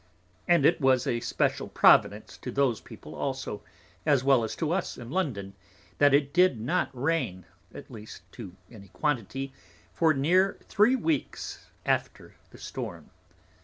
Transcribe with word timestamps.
And 0.47 0.65
it 0.65 0.81
was 0.81 1.05
a 1.05 1.19
special 1.19 1.67
Providence 1.67 2.35
to 2.39 2.49
those 2.49 2.81
People 2.81 3.13
also, 3.13 3.61
as 4.03 4.23
well 4.23 4.43
as 4.43 4.55
to 4.55 4.71
us 4.71 4.97
in 4.97 5.11
London; 5.11 5.53
that 5.99 6.11
it 6.11 6.33
did 6.33 6.59
not 6.59 6.89
Rain, 6.91 7.45
at 7.71 7.91
least 7.91 8.23
to 8.31 8.55
any 8.71 8.87
quantity, 8.87 9.53
for 9.93 10.11
near 10.15 10.57
three 10.63 10.95
Weeks 10.95 11.67
after 11.85 12.33
the 12.49 12.57
Storm. 12.57 13.11